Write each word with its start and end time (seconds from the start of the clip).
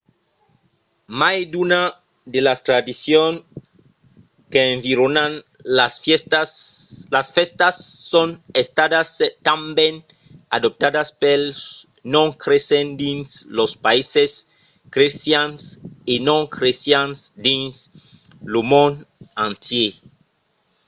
mai 1.19 1.39
d'una 1.51 1.81
de 2.33 2.39
las 2.47 2.59
tradicions 2.67 3.39
qu'environan 4.51 5.31
las 7.13 7.27
fèstas 7.35 7.75
son 8.11 8.29
estadas 8.63 9.09
tanben 9.47 9.93
adoptadas 10.57 11.09
pels 11.21 11.59
non 12.13 12.29
cresents 12.43 12.95
dins 13.03 13.27
los 13.57 13.73
païses 13.85 14.31
crestians 14.95 15.59
e 16.11 16.13
non 16.27 16.41
crestians 16.57 17.17
dins 17.45 17.75
lo 18.51 18.61
mond 18.71 18.95
entièr 19.47 19.91